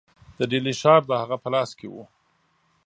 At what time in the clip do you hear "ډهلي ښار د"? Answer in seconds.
0.51-1.11